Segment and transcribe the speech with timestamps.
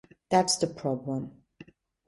[0.31, 1.43] That's the problem.